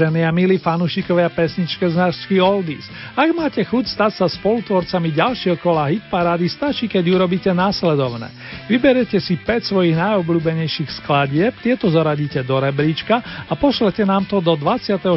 [0.00, 5.92] Vážení a milí fanúšikovia pesničke značky Oldies, ak máte chuť stať sa spolutvorcami ďalšieho kola
[5.92, 8.32] hitparády, stačí, keď urobíte následovné.
[8.70, 13.18] Vyberete si 5 svojich najobľúbenejších skladieb, tieto zaradíte do rebríčka
[13.50, 15.10] a pošlete nám to do 24.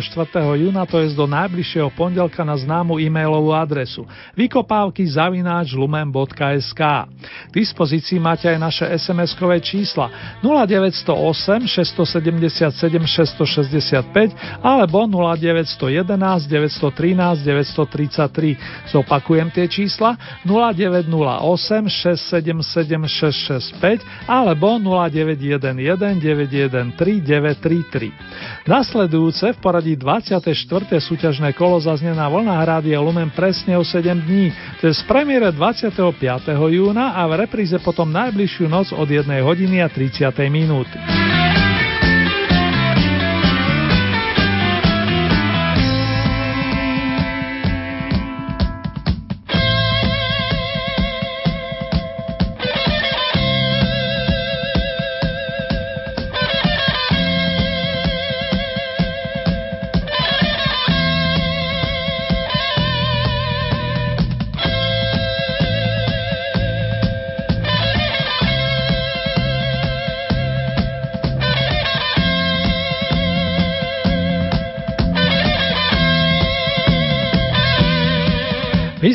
[0.58, 6.82] júna, to je do najbližšieho pondelka na známu e-mailovú adresu vykopávky zavináč lumen.sk.
[6.82, 10.10] K dispozícii máte aj naše SMS-kové čísla
[10.42, 18.90] 0908 677 665 alebo 0911 913 933.
[18.90, 23.43] Zopakujem tie čísla 0908 677 665
[24.30, 28.68] alebo 0911 913 933.
[28.70, 30.48] Nasledujúce v poradí 24.
[31.00, 35.52] súťažné kolo zaznie na vlnách Rádia Lumen presne o 7 dní, to je z premiére
[35.52, 36.00] 25.
[36.72, 40.96] júna a v repríze potom najbližšiu noc od 1 hodiny a 30 minúty.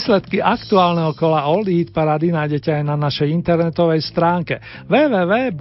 [0.09, 4.57] Výsledky aktuálneho kola Oldie Hit Parady nájdete aj na našej internetovej stránke
[4.89, 5.61] www.lumen.sk.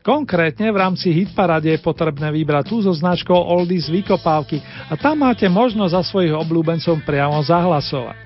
[0.00, 4.56] Konkrétne v rámci Hit Parady je potrebné vybrať tú so značkou Oldies Vykopávky
[4.88, 8.16] a tam máte možnosť za svojich obľúbencov priamo zahlasovať.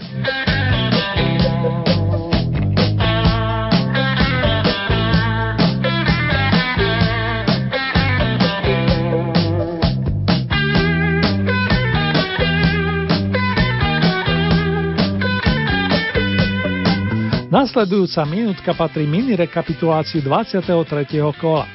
[17.55, 20.74] Nasledujúca minútka patrí mini rekapitulácii 23.
[21.38, 21.70] kola.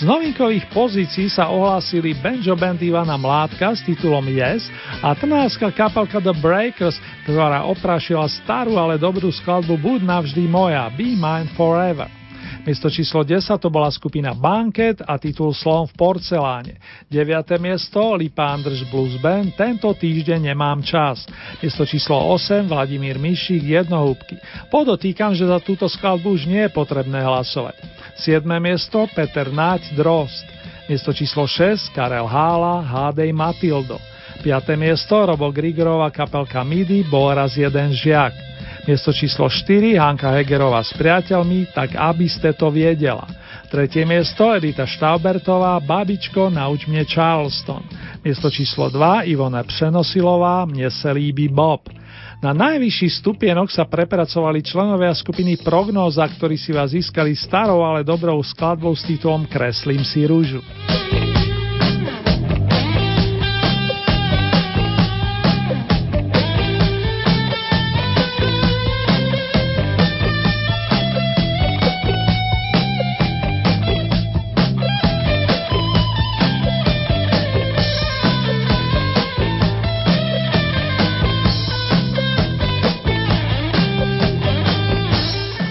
[0.00, 4.64] Z novinkových pozícií sa ohlásili banjo band Ivana Mládka s titulom Yes
[5.04, 6.96] a trnávska kapelka The Breakers,
[7.28, 12.17] ktorá oprašila starú, ale dobrú skladbu Buď navždy moja, Be Mine Forever.
[12.66, 16.74] Miesto číslo 10 to bola skupina Banket a titul Slon v porceláne.
[17.06, 17.58] 9.
[17.62, 21.28] miesto Lipa Andrž Blues Band Tento týždeň nemám čas.
[21.62, 24.38] Miesto číslo 8 Vladimír Mišík Jednohúbky.
[24.72, 27.78] Podotýkam, že za túto skladbu už nie je potrebné hlasovať.
[28.18, 28.42] 7.
[28.58, 30.46] miesto Peter Náď Drost.
[30.90, 34.00] Miesto číslo 6 Karel Hála Hádej Matildo.
[34.42, 34.78] 5.
[34.78, 38.57] miesto Robo Grigorova kapelka MIDI Bol raz jeden žiak.
[38.88, 43.28] Miesto číslo 4 Hanka Hegerová s priateľmi Tak aby ste to viedela.
[43.68, 47.84] Tretie miesto Edita Štaubertová Babičko nauč mne Charleston.
[48.24, 51.92] Miesto číslo 2 Ivona Pšenosilová Mne se líbi Bob.
[52.40, 58.40] Na najvyšší stupienok sa prepracovali členovia skupiny Prognoza, ktorí si vás získali starou, ale dobrou
[58.40, 60.64] skladbou s titulom Kreslím si rúžu.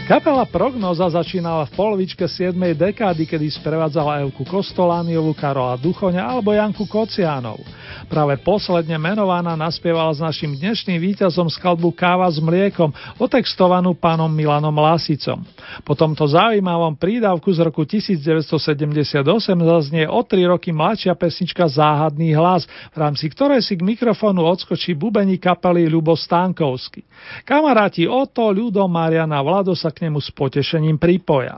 [0.08, 2.56] Kapela Prognoza začínala v polovičke 7.
[2.56, 7.60] dekády, kedy sprevádzala Evku Kostolániovú, Karola Duchoňa alebo Janku Kociánov.
[8.08, 14.72] Práve posledne menovaná naspievala s našim dnešným víťazom skladbu Káva s mliekom, otextovanú pánom Milanom
[14.72, 15.44] Lasicom.
[15.84, 19.20] Po tomto zaujímavom prídavku z roku 1978
[19.60, 22.64] zaznie o 3 roky mladšia pesnička Záhadný hlas,
[22.96, 27.04] v rámci ktorej si k mikrofónu odskočí bubení kapely Ľubo Stánkovsky.
[27.44, 31.58] Kamaráti Oto, Ľudo, Mariana Vlado sa k nemu potešením pripoja.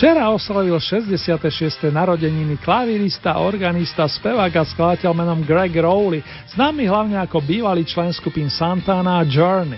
[0.00, 1.92] Včera oslavil 66.
[1.92, 6.24] narodeniny klavirista, organista, spevák a skladateľ menom Greg Rowley,
[6.56, 9.76] známy hlavne ako bývalý člen skupín Santana a Journey.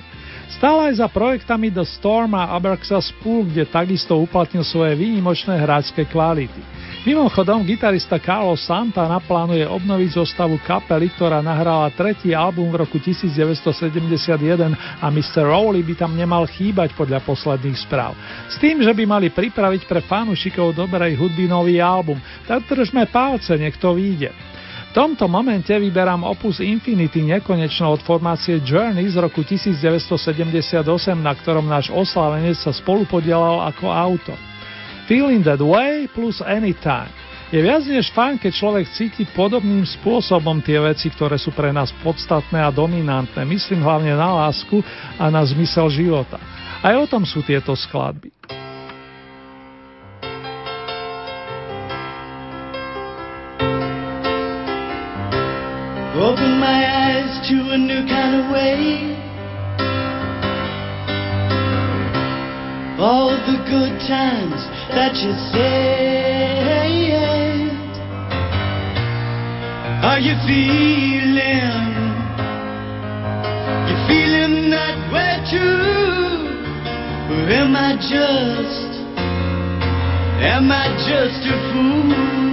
[0.54, 6.06] Stál aj za projektami The Storm a Abraxa Spook, kde takisto uplatnil svoje výnimočné hráčske
[6.06, 6.71] kvality.
[7.02, 14.22] Mimochodom, gitarista Carlos Santa naplánuje obnoviť zostavu kapely, ktorá nahrala tretí album v roku 1971
[15.02, 15.42] a Mr.
[15.42, 18.14] Rowley by tam nemal chýbať podľa posledných správ.
[18.46, 23.58] S tým, že by mali pripraviť pre fanúšikov dobrej hudby nový album, tak držme palce,
[23.58, 24.30] nech to vyjde.
[24.30, 30.86] V tomto momente vyberám opus Infinity nekonečno od formácie Journey z roku 1978,
[31.18, 34.51] na ktorom náš oslavenec sa spolupodielal ako autor.
[35.12, 37.12] Feeling That Way plus Anytime.
[37.52, 41.92] Je viac než fajn, keď človek cíti podobným spôsobom tie veci, ktoré sú pre nás
[42.00, 43.44] podstatné a dominantné.
[43.44, 44.80] Myslím hlavne na lásku
[45.20, 46.40] a na zmysel života.
[46.80, 48.32] Aj o tom sú tieto skladby.
[56.16, 59.12] Open my eyes to a new kind of way
[63.02, 64.62] All the good times
[64.94, 66.02] that you said.
[70.04, 71.92] Are you feeling?
[73.88, 76.52] You feeling that way too?
[77.32, 78.92] Or am I just?
[80.42, 82.51] Am I just a fool?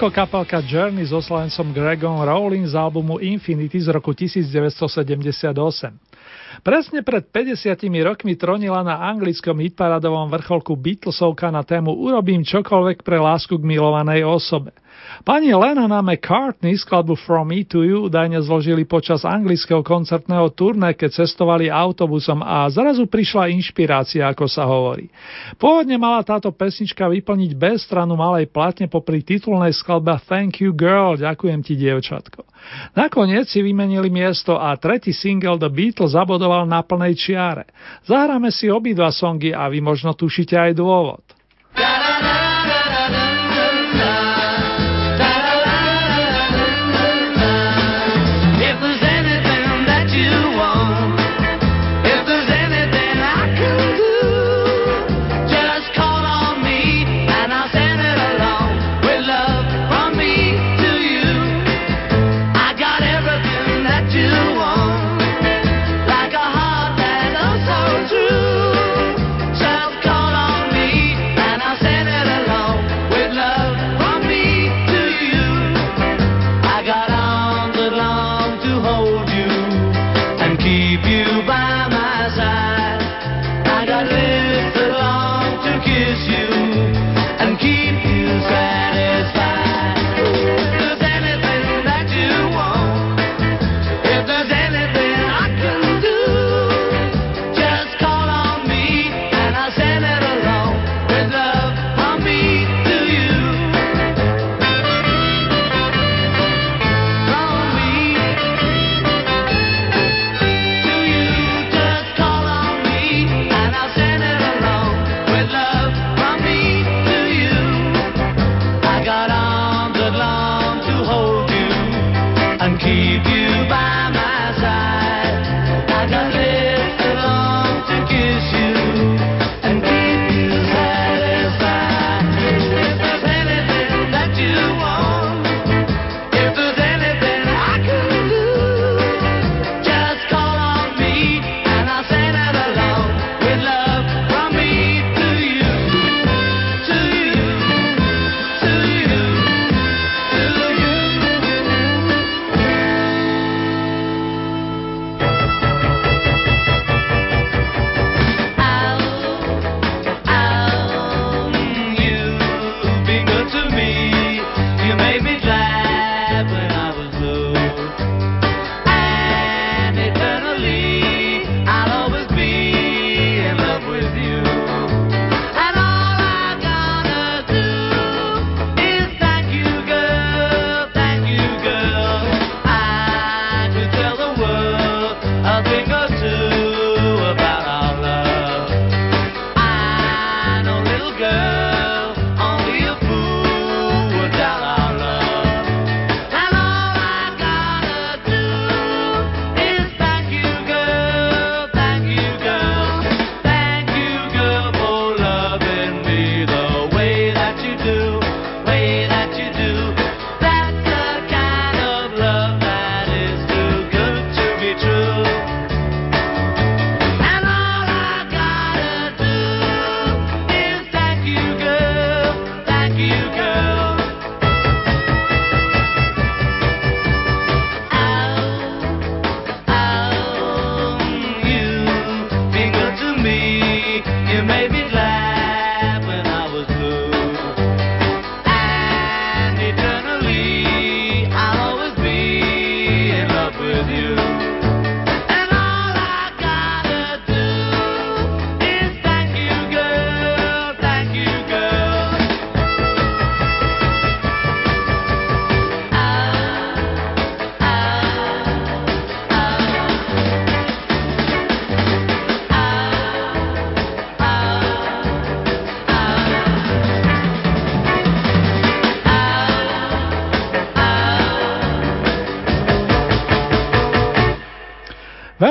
[0.00, 5.52] Toľko kapelka Journey s oslavencom Gregom Rowling z albumu Infinity z roku 1978.
[6.64, 13.20] Presne pred 50 rokmi tronila na anglickom hitparadovom vrcholku Beatlesovka na tému Urobím čokoľvek pre
[13.20, 14.72] lásku k milovanej osobe.
[15.20, 20.96] Pani Lennon a McCartney skladbu From Me to You údajne zložili počas anglického koncertného turné,
[20.96, 25.12] keď cestovali autobusom a zrazu prišla inšpirácia, ako sa hovorí.
[25.60, 31.20] Pôvodne mala táto pesnička vyplniť bez stranu malej platne popri titulnej skladbe Thank You Girl,
[31.20, 32.48] ďakujem ti dievčatko.
[32.96, 37.68] Nakoniec si vymenili miesto a tretí single The Beatles zabodoval na plnej čiare.
[38.08, 41.39] Zahráme si obidva songy a vy možno tušíte aj dôvod.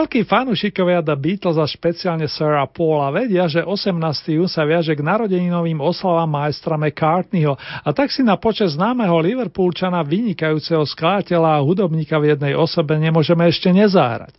[0.10, 4.42] Veľkí fanúšikovia The Beatles a špeciálne Sarah Paula vedia, že 18.
[4.42, 7.54] jún sa viaže k narodeninovým oslavám majstra McCartneyho
[7.86, 13.46] a tak si na počas známeho Liverpoolčana vynikajúceho skladateľa a hudobníka v jednej osobe nemôžeme
[13.54, 14.34] ešte nezahrať.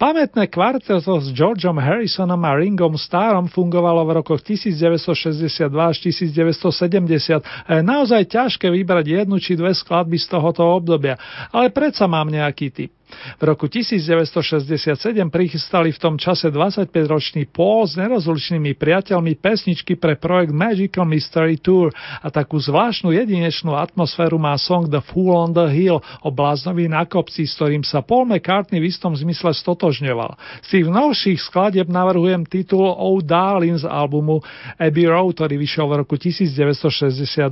[0.00, 7.70] Pamätné kvarteto s Georgeom Harrisonom a Ringom Starom fungovalo v rokoch 1962 až 1970 a
[7.76, 11.20] je naozaj ťažké vybrať jednu či dve skladby z tohoto obdobia,
[11.52, 12.99] ale predsa mám nejaký typ.
[13.38, 14.96] V roku 1967
[15.28, 21.92] prichystali v tom čase 25-ročný Paul s nerozlučnými priateľmi pesničky pre projekt Magical Mystery Tour
[21.94, 27.04] a takú zvláštnu jedinečnú atmosféru má song The Fool on the Hill o bláznovi na
[27.04, 30.36] kopci, s ktorým sa Paul McCartney v istom zmysle stotožňoval.
[30.64, 34.40] Z tých novších skladieb navrhujem titul Oh Darling z albumu
[34.80, 37.50] Abbey Road, ktorý vyšiel v roku 1968.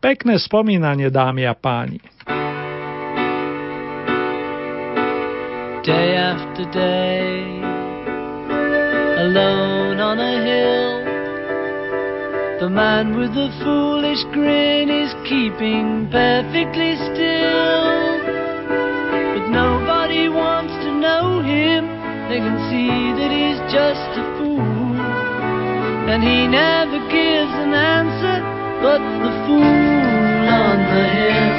[0.00, 2.00] Pekné spomínanie, dámy a páni.
[5.90, 7.42] Day after day,
[9.26, 10.94] alone on a hill.
[12.62, 18.22] The man with the foolish grin is keeping perfectly still.
[19.34, 21.82] But nobody wants to know him,
[22.30, 24.94] they can see that he's just a fool.
[26.06, 28.38] And he never gives an answer,
[28.78, 31.50] but the fool on the hill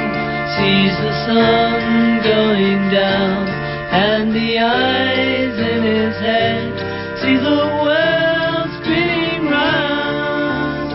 [0.56, 3.61] sees the sun going down
[3.92, 6.72] and the eyes in his head
[7.20, 10.88] see the world spinning round.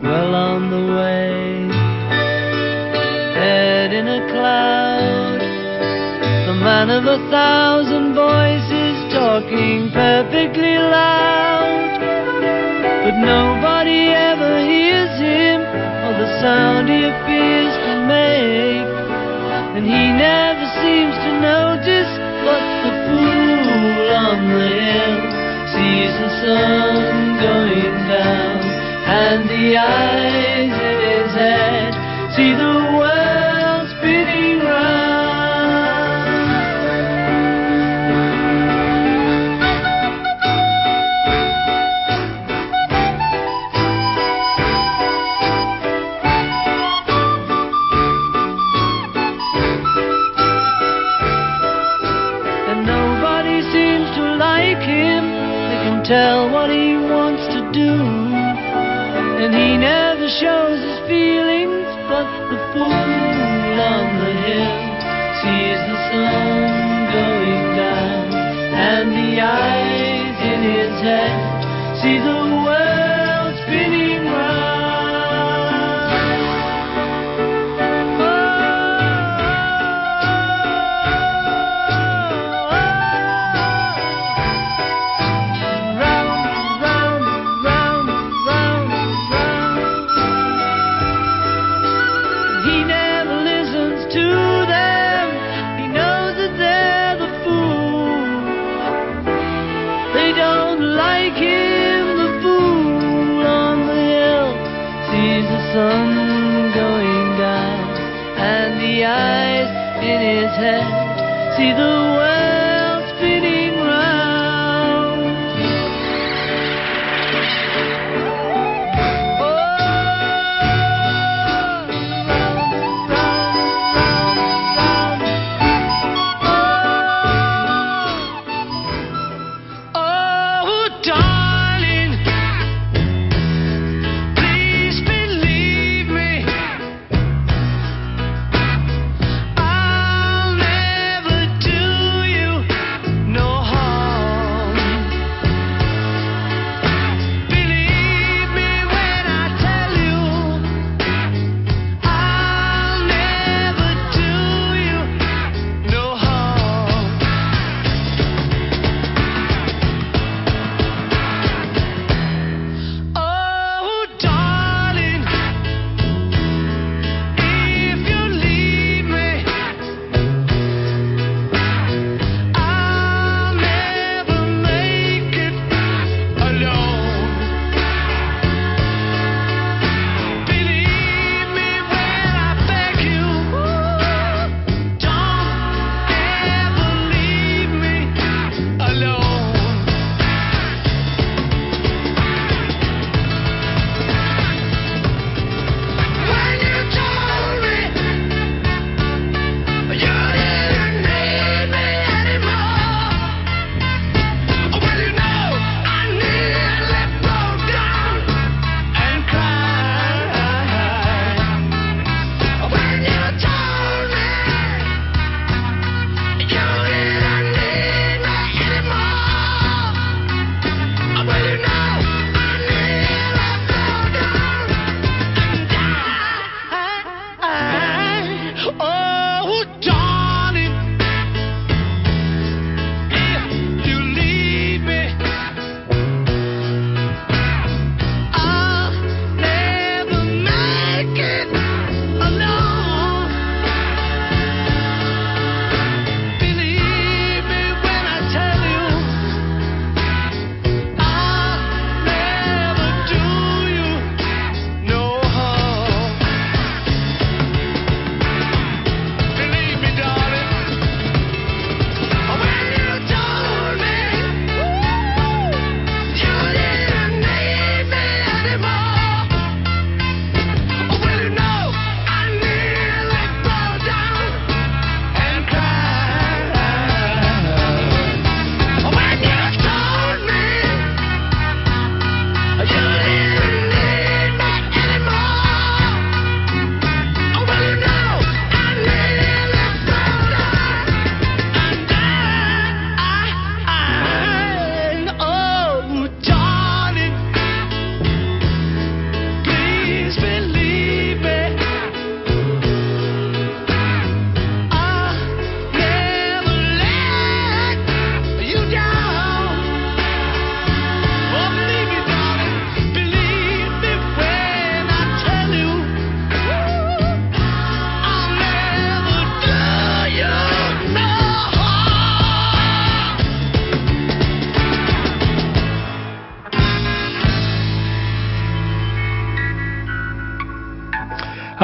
[0.00, 1.68] Well on the way,
[3.36, 5.40] head in a cloud,
[6.48, 12.00] the man of a thousand voices talking perfectly loud,
[13.04, 18.97] but nobody ever hears him or the sound he appears to make
[19.78, 22.10] and he never seems to notice
[22.42, 25.16] but the fool on the hill
[25.70, 28.58] sees the sun going down.
[29.06, 31.94] And the eyes in his head
[32.34, 32.77] see the
[62.48, 63.27] but the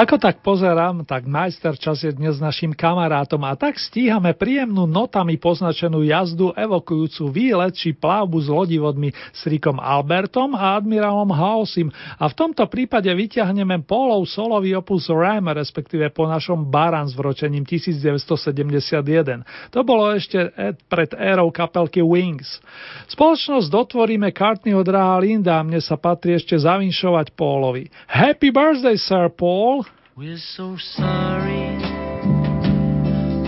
[0.04, 5.40] Ako tak pozerám, tak majster čas je dnes našim kamarátom a tak stíhame príjemnú notami
[5.40, 11.88] poznačenú jazdu evokujúcu výlet či plavbu s lodivodmi s Rikom Albertom a admirálom Halsim
[12.20, 17.64] a v tomto prípade vyťahneme Polov solový opus Ram, respektíve po našom Baran s vročením
[17.64, 19.40] 1971.
[19.72, 20.52] To bolo ešte
[20.84, 22.60] pred érou kapelky Wings.
[23.08, 27.88] Spoločnosť dotvoríme Cartneyho drahá Linda a mne sa patrí ešte zavinšovať Paulovi.
[28.04, 29.93] Happy birthday, Sir Paul!
[30.16, 31.74] We're so sorry,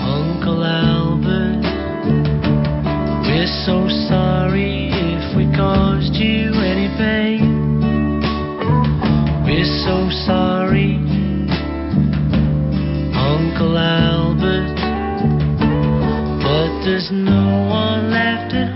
[0.02, 1.62] Uncle Albert.
[3.22, 7.78] We're so sorry if we caused you any pain.
[9.46, 10.96] We're so sorry,
[13.14, 14.74] Uncle Albert.
[16.42, 18.75] But there's no one left at home,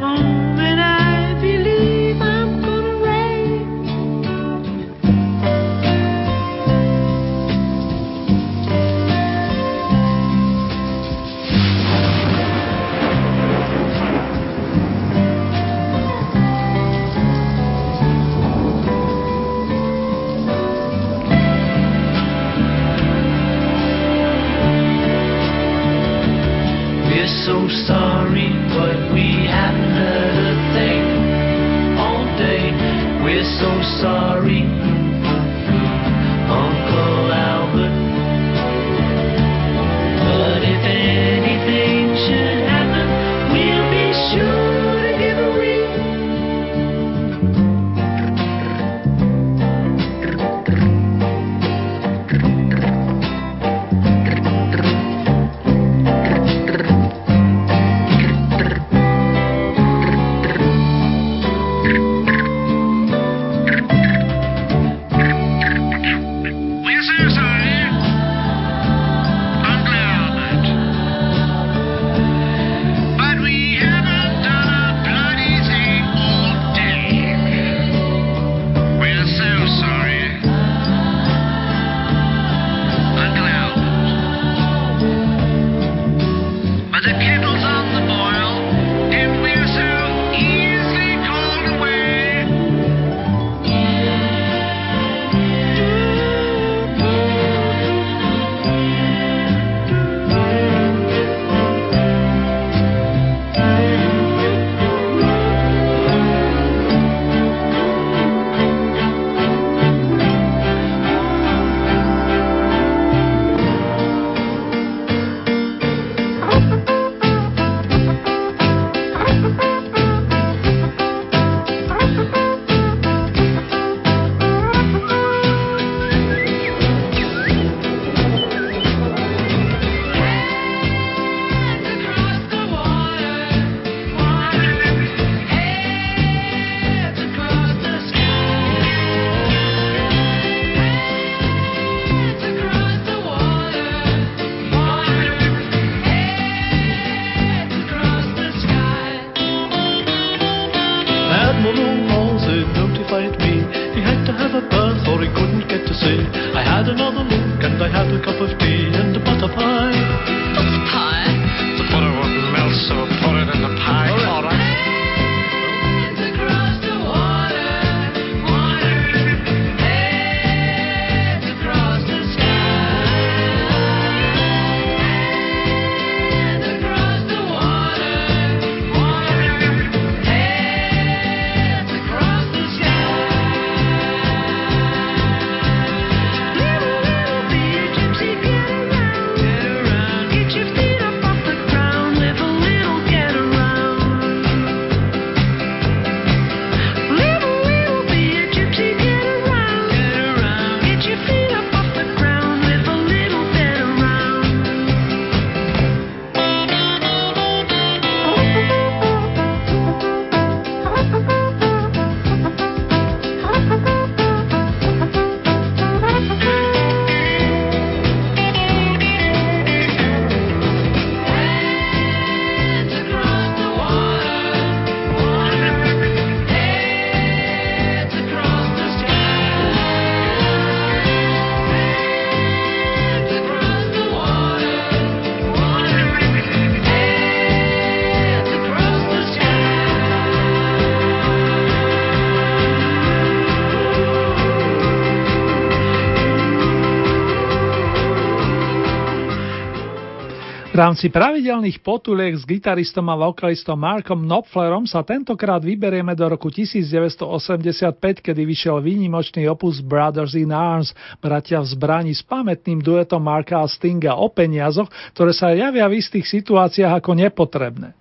[250.91, 257.95] rámci pravidelných potuliek s gitaristom a vokalistom Markom Knopflerom sa tentokrát vyberieme do roku 1985,
[258.19, 260.91] kedy vyšiel výnimočný opus Brothers in Arms,
[261.23, 266.03] bratia v zbraní s pamätným duetom Marka a Stinga o peniazoch, ktoré sa javia v
[266.03, 267.95] istých situáciách ako nepotrebné.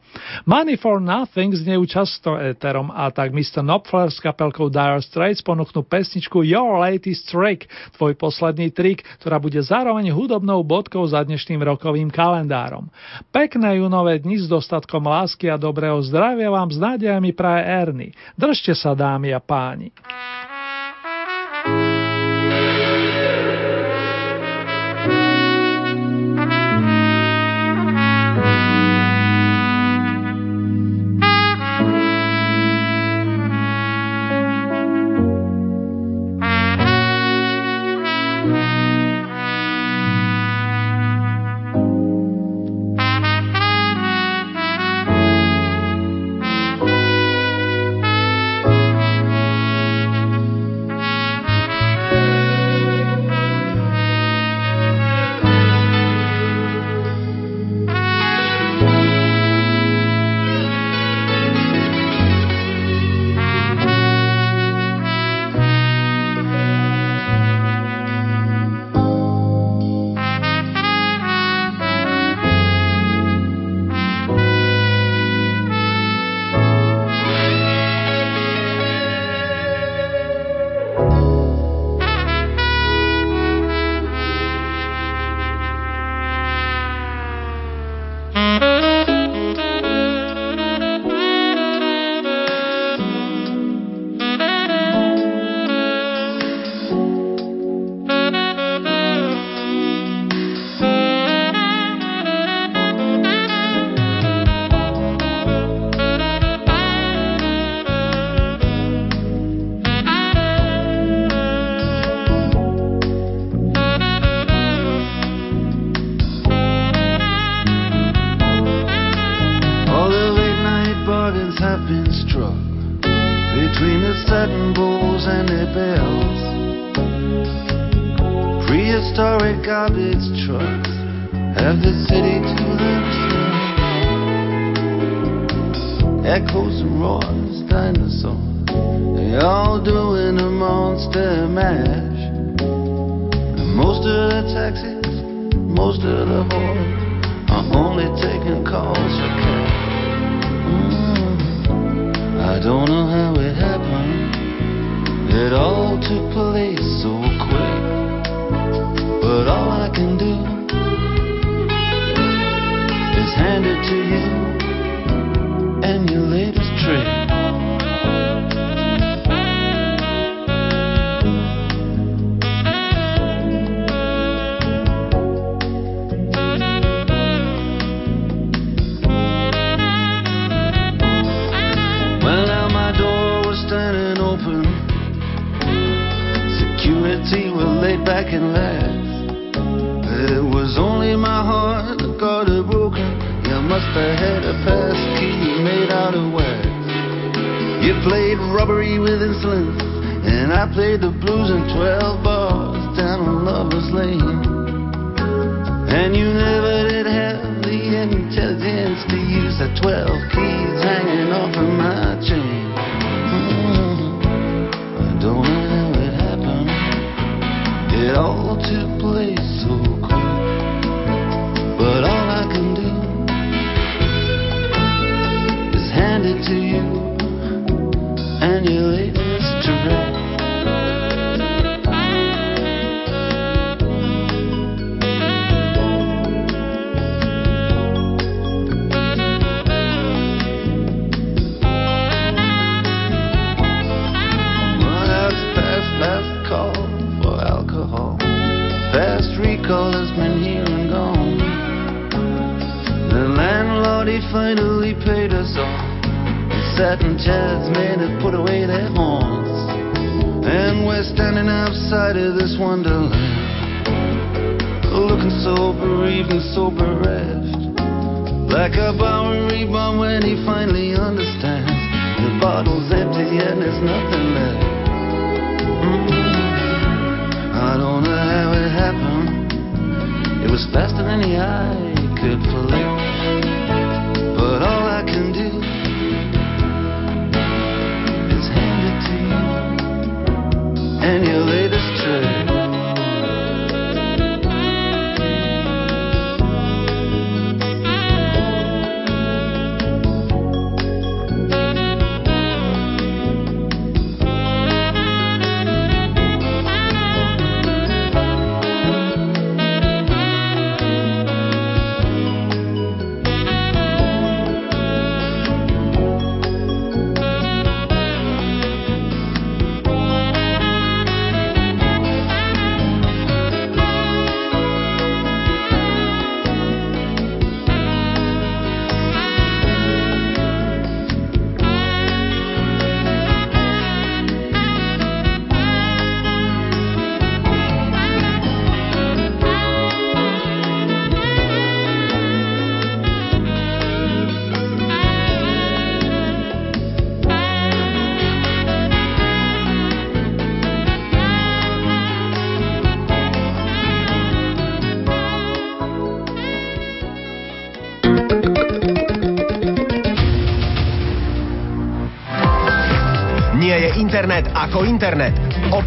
[0.46, 3.62] Money for Nothing znejú často éterom a tak Mr.
[3.62, 9.60] Knopfler s kapelkou Dire Straits ponúknú pesničku Your Latest Trick, tvoj posledný trik, ktorá bude
[9.62, 12.90] zároveň hudobnou bodkou za dnešným rokovým kalendárom.
[13.30, 18.08] Pekné junové dni s dostatkom lásky a dobrého zdravia vám s nádejami praje Erny.
[18.34, 19.92] Držte sa dámy a páni.
[21.60, 21.99] faster than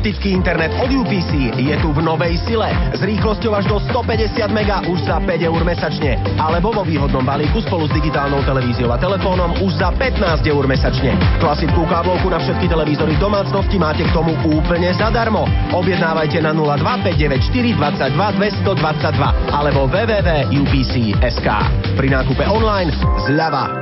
[0.02, 4.82] Optický internet od UPC je tu v novej sile s rýchlosťou až do 150 mega
[4.90, 6.18] už za 5 eur mesačne.
[6.42, 11.14] Alebo vo výhodnom balíku spolu s digitálnou televíziou a telefónom už za 15 eur mesačne.
[11.38, 15.46] Klasickú káblovku na všetky televízory v domácnosti máte k tomu úplne zadarmo.
[15.70, 21.48] Objednávajte na 02594 22 222 alebo www.upc.sk.
[21.94, 22.90] Pri nákupe online
[23.30, 23.81] zľava